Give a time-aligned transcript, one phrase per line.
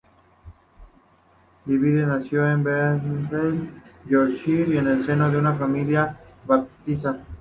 [1.63, 3.69] Davie nació en Barnsley,
[4.09, 7.21] Yorkshire, en el seno de una familia baptista.